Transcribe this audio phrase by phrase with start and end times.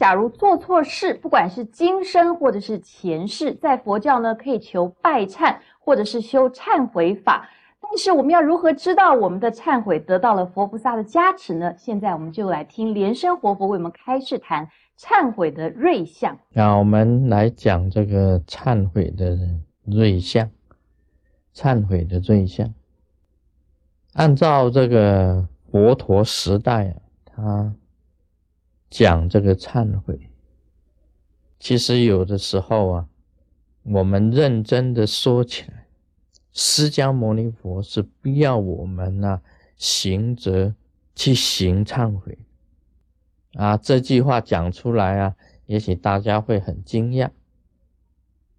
[0.00, 7.46] 假如做错事，不管是今生或者是前世，在佛教呢可以求拜忏，或者是修忏悔法。
[7.82, 11.74] 但是我们要如何知道我们的忏悔得到了佛菩萨的加持呢？
[11.76, 14.66] 现在我们就来听莲生活佛为我们开示谈
[14.98, 16.38] 忏悔的瑞相。
[16.54, 19.36] 那我们来讲这个忏悔的
[19.84, 20.48] 瑞相，
[21.54, 22.72] 忏悔的瑞相。
[24.14, 26.96] 按照这个佛陀时代啊，
[27.26, 27.74] 他。
[28.90, 30.28] 讲这个忏悔，
[31.60, 33.08] 其实有的时候啊，
[33.84, 35.86] 我们认真的说起来，
[36.52, 39.40] 释迦牟尼佛是不要我们呢
[39.76, 40.74] 行者
[41.14, 42.36] 去行忏悔
[43.54, 43.76] 啊。
[43.76, 47.30] 这句话讲出来啊，也许大家会很惊讶。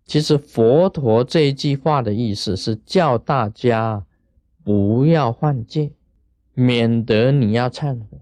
[0.05, 4.05] 其实佛陀这一句话的意思是叫大家
[4.63, 5.91] 不要犯戒，
[6.53, 8.20] 免得你要忏悔。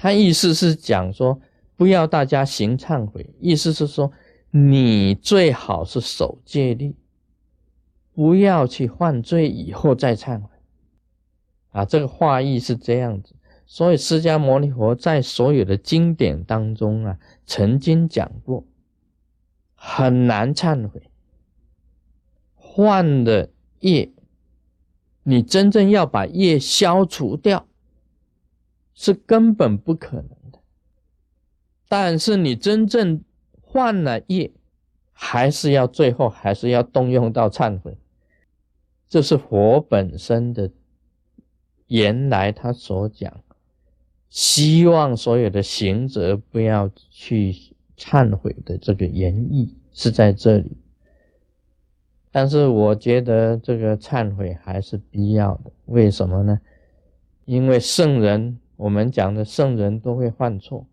[0.00, 1.40] 他意思是讲说，
[1.74, 4.12] 不要大家行忏悔，意思是说，
[4.52, 6.94] 你最好是守戒律，
[8.14, 10.48] 不要去犯罪，以后再忏悔。
[11.70, 13.34] 啊，这个话意是这样子。
[13.66, 18.64] 所以释迦牟尼佛在所有的经典当中啊，曾经讲过，
[19.74, 21.10] 很难忏悔，
[22.56, 24.12] 犯的业，
[25.24, 27.67] 你真正要把业消除掉。
[29.00, 30.58] 是根本不可能的，
[31.88, 33.22] 但是你真正
[33.62, 34.50] 换了业，
[35.12, 37.96] 还是要最后还是要动用到忏悔，
[39.08, 40.68] 这是佛本身的
[41.86, 43.40] 原来他所讲，
[44.30, 47.54] 希望所有的行者不要去
[47.96, 50.76] 忏悔的这个原意是在这里，
[52.32, 56.60] 但是我觉得这个忏悔还是必要的，为什么呢？
[57.44, 58.58] 因为圣人。
[58.78, 60.86] 我们讲的圣人都会犯错，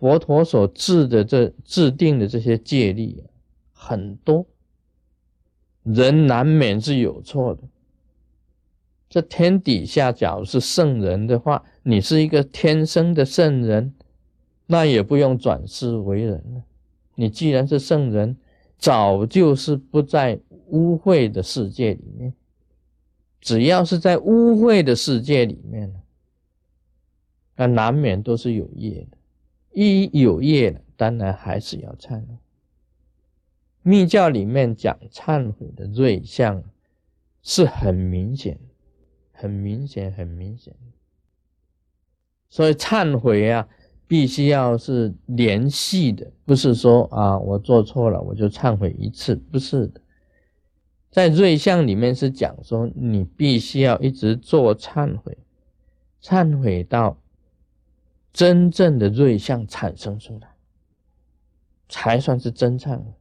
[0.00, 3.22] 佛陀所制的这制定的这些戒律
[3.74, 4.46] 很多，
[5.82, 7.60] 人难免是有错的。
[9.10, 13.92] 这天底下，假如是圣人的话，你是一个天生的圣人，
[14.64, 16.62] 那也不用转世为人了。
[17.16, 18.34] 你既然是圣人，
[18.78, 22.32] 早就是不在污秽的世界里面。
[23.42, 25.92] 只要是在污秽的世界里面
[27.54, 29.18] 那难免都是有业的，
[29.72, 32.36] 一有业的，当然还是要忏悔。
[33.82, 36.62] 密教里面讲忏悔的瑞相
[37.42, 38.58] 是很明显、
[39.32, 40.74] 很明显、很明显
[42.48, 43.68] 所以忏悔啊，
[44.06, 50.00] 必须要是连续的，不是说啊我做错了我就忏悔一次，不是的。
[51.10, 55.36] 在瑞相里面是讲说，你必须要一直做忏悔，
[56.22, 57.21] 忏悔到。
[58.32, 60.54] 真正的瑞相产生出来，
[61.88, 63.12] 才算是真忏悔。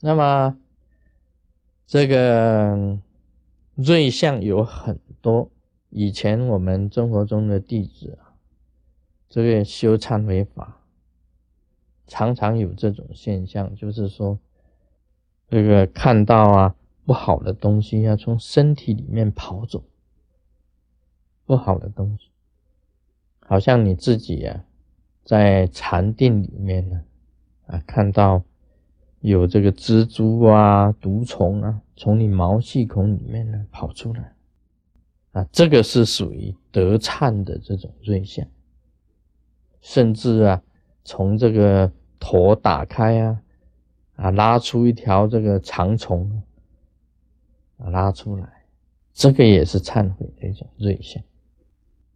[0.00, 0.56] 那么，
[1.86, 2.98] 这个
[3.74, 5.50] 瑞相有很多。
[5.88, 8.38] 以前我们中国中的弟子啊，
[9.28, 10.80] 这个修忏悔法，
[12.06, 14.38] 常常有这种现象，就是说，
[15.48, 19.82] 这个看到啊不好的东西，要从身体里面跑走，
[21.44, 22.30] 不好的东西。
[23.50, 24.64] 好像你自己呀，
[25.24, 27.02] 在禅定里面呢，
[27.66, 28.44] 啊，看到
[29.18, 34.32] 有这个蜘蛛啊、毒虫啊，从你毛细孔里面呢跑出来，
[35.32, 38.46] 啊，这个是属于得忏的这种瑞相。
[39.80, 40.62] 甚至啊，
[41.02, 41.90] 从这个
[42.20, 43.42] 头打开啊，
[44.14, 46.40] 啊，拉出一条这个长虫，
[47.78, 48.48] 啊，拉出来，
[49.12, 51.20] 这个也是忏悔的一种瑞相。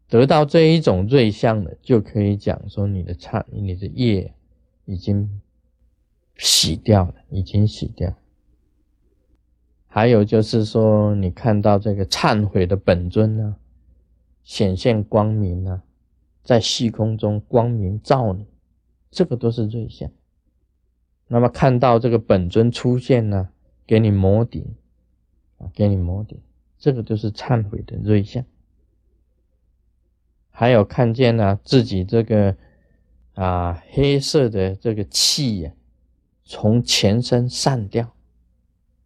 [0.08, 4.34] 得到这一种瑞相的，就可以讲说你的忏、你的业
[4.84, 5.40] 已经
[6.36, 8.14] 洗掉了，已经洗掉。
[9.86, 13.56] 还有就是说，你看到这个忏悔的本尊呢，
[14.42, 15.82] 显现光明啊，
[16.42, 18.46] 在虚空中光明照你，
[19.10, 20.10] 这个都是瑞相。
[21.28, 23.48] 那么看到这个本尊出现呢，
[23.86, 24.74] 给你摩顶
[25.58, 26.38] 啊，给你摩顶，
[26.76, 28.44] 这个都是忏悔的瑞相。
[30.56, 32.56] 还有看见呢，自己这个
[33.34, 35.72] 啊黑色的这个气呀，
[36.44, 38.14] 从全身散掉，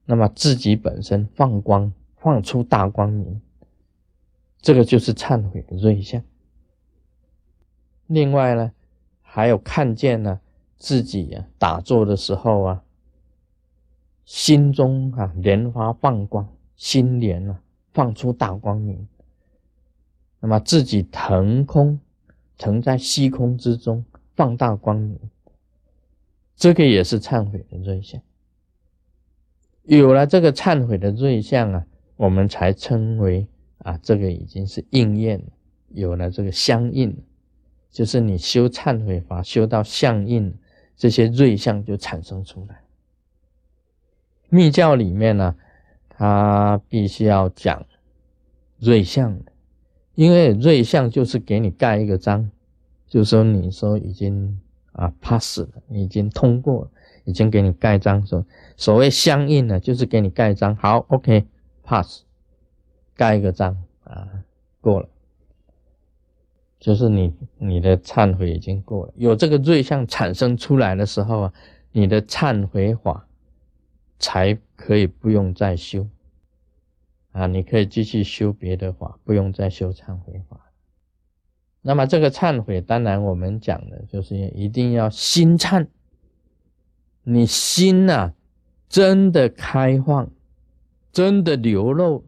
[0.05, 3.41] 那么自己本身放光，放出大光明，
[4.61, 6.23] 这个就是忏悔的瑞相。
[8.09, 8.73] 另外呢，
[9.23, 10.41] 还有看见呢，
[10.77, 12.85] 自己呀打坐的时候啊，
[14.27, 16.47] 心中啊莲花放光，
[16.77, 17.63] 心莲啊
[17.95, 19.09] 放出大光明。
[20.41, 21.99] 那么自己腾空，
[22.57, 24.05] 腾在虚空之中，
[24.37, 25.19] 放大光明。
[26.57, 28.21] 这个也是忏悔的瑞相。
[29.85, 31.87] 有了这个忏悔的瑞相啊，
[32.17, 33.47] 我们才称为
[33.79, 35.47] 啊，这个已经是应验了，
[35.89, 37.17] 有了这个相应，
[37.91, 40.55] 就是你修忏悔法修到相应，
[40.97, 42.81] 这些瑞相就产生出来。
[44.51, 45.55] 密教里面呢，
[46.09, 47.87] 它必须要讲
[48.79, 49.53] 瑞相的，
[50.19, 52.51] 因为瑞相就是给你盖一个章，
[53.07, 54.59] 就说你说已经。
[54.93, 56.91] 啊，pass 了，已经通过，
[57.23, 58.27] 已经给你盖章。
[58.27, 58.45] 说
[58.77, 60.75] 所谓相应呢，就是给你盖章。
[60.75, 62.23] 好，OK，pass，
[63.15, 64.27] 盖一个章啊，
[64.81, 65.09] 过了，
[66.81, 69.13] 就是你你的忏悔已经过了。
[69.15, 71.53] 有这个瑞相产生出来的时候啊，
[71.93, 73.29] 你的忏悔法
[74.19, 76.05] 才可以不用再修
[77.39, 80.73] 啊，你可以继续修别的法，不用再修忏悔法。
[81.83, 85.87] 那么这个忏悔，当然我们讲的就是一定要心忏，
[87.23, 88.35] 你心呐
[88.89, 90.29] 真的开放，
[91.13, 92.25] 真的流露，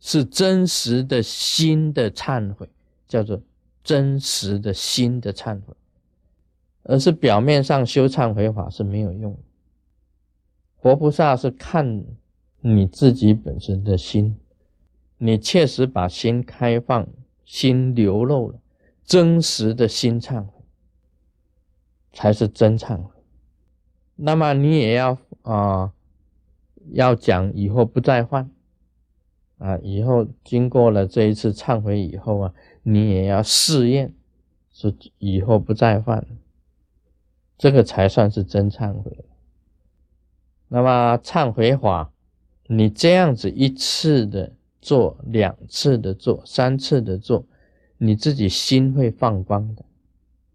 [0.00, 2.68] 是真实的心的忏悔，
[3.06, 3.40] 叫做
[3.84, 5.74] 真实的心的忏悔，
[6.82, 9.38] 而是表面上修忏悔法是没有用的。
[10.80, 12.04] 活菩萨是看
[12.60, 14.36] 你自己本身的心，
[15.18, 17.06] 你确实把心开放，
[17.44, 18.58] 心流露了。
[19.04, 20.52] 真实的心忏悔
[22.12, 23.10] 才是真忏悔。
[24.16, 25.92] 那么你也要啊，
[26.92, 28.50] 要讲以后不再犯
[29.56, 29.78] 啊。
[29.78, 34.12] 以后经过了这一次忏悔以后啊，你也要试验，
[34.70, 36.26] 是以后不再犯，
[37.56, 39.24] 这个才算是真忏悔。
[40.68, 42.12] 那么忏悔法，
[42.66, 47.44] 你这样子一次的做，两次的做，三次的做。
[48.00, 49.84] 你自己心会放光的，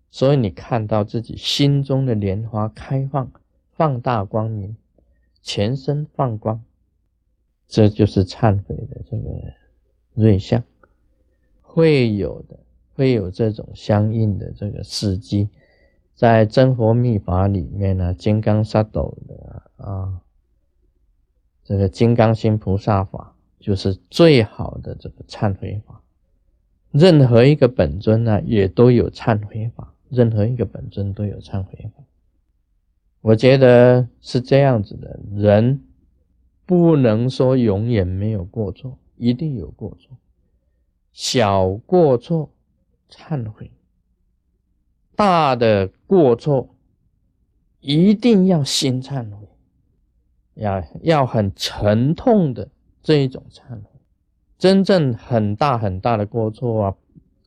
[0.09, 3.29] 所以你看到自己心中的莲花开放，
[3.73, 4.77] 放大光明，
[5.41, 6.63] 全身放光，
[7.67, 9.29] 这就是忏悔的这个
[10.13, 10.63] 瑞相，
[11.61, 12.57] 会有的，
[12.95, 15.49] 会有这种相应的这个时机，
[16.15, 20.21] 在真佛密法里面呢，金刚萨埵的啊，
[21.65, 23.32] 这个金刚心菩萨法
[23.63, 26.01] 就是最好的这个忏悔法。
[26.91, 29.93] 任何一个本尊呢，也都有忏悔法。
[30.09, 32.03] 任何一个本尊都有忏悔法。
[33.21, 35.81] 我觉得是这样子的，人
[36.65, 40.17] 不能说永远没有过错，一定有过错。
[41.13, 42.51] 小过错
[43.09, 43.71] 忏悔，
[45.15, 46.75] 大的过错
[47.79, 49.47] 一定要心忏悔，
[50.55, 52.67] 要要很沉痛的
[53.03, 53.89] 这一种忏悔。
[54.57, 56.95] 真正很大很大的过错啊，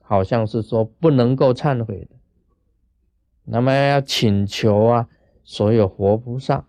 [0.03, 2.09] 好像是说不能够忏悔的。
[3.45, 5.09] 那么要请求啊，
[5.43, 6.67] 所有活菩萨、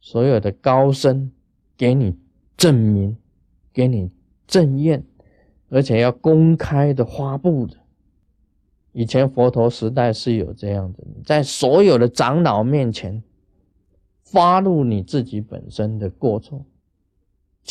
[0.00, 1.30] 所有的高僧
[1.76, 2.18] 给你
[2.56, 3.16] 证明，
[3.72, 4.10] 给你
[4.46, 5.04] 证验，
[5.68, 7.76] 而且要公开的发布的。
[8.92, 13.22] 以前佛陀时代是有这样子，在所有的长老面前
[14.24, 16.64] 发露你自己本身的过错，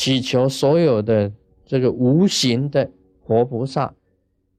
[0.00, 1.30] 祈求所有的。
[1.66, 2.90] 这个无形的
[3.22, 3.94] 活菩萨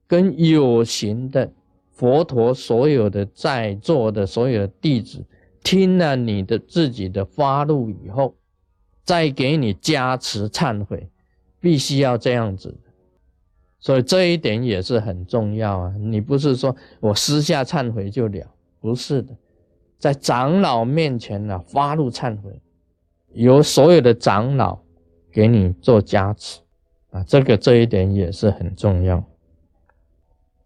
[0.08, 1.51] 跟有形的
[1.92, 5.25] 佛陀，所有的在座的所有的弟子，
[5.62, 8.34] 听了你的自己的发怒以后，
[9.04, 11.10] 再给你加持忏悔，
[11.60, 12.74] 必须要这样子。
[13.77, 15.94] 所以这一点也是很重要啊！
[16.00, 18.48] 你不是说我私下忏悔就了，
[18.80, 19.36] 不是的，
[19.98, 22.62] 在长老面前呢发怒忏悔，
[23.34, 24.80] 由所有的长老
[25.32, 26.60] 给你做加持。
[27.12, 29.24] 啊，这个这一点也是很重要。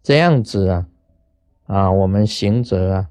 [0.02, 0.86] 这样子啊，
[1.64, 3.10] 啊，我们行者啊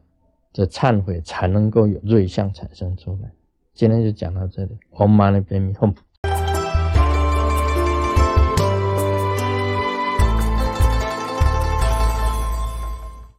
[0.53, 3.29] 的忏悔才能够有瑞相产生出来。
[3.73, 5.95] 今天就讲到这里，Om Mani Padme Hum。